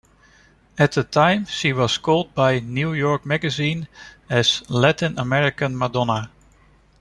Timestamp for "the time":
0.93-1.45